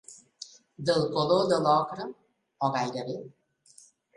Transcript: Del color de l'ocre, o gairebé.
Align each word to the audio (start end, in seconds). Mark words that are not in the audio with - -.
Del 0.89 1.05
color 1.17 1.45
de 1.53 1.59
l'ocre, 1.67 2.09
o 2.69 2.73
gairebé. 2.79 3.21